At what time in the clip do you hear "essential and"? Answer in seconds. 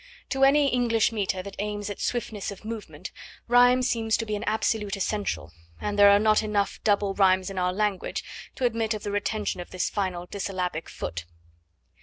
4.95-5.99